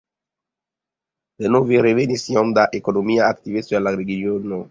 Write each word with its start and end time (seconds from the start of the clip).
Denove 1.43 1.83
revenis 1.87 2.25
iom 2.35 2.55
da 2.59 2.65
ekonomia 2.81 3.31
aktiveco 3.35 3.79
al 3.81 3.89
la 3.89 3.97
regiono. 4.01 4.59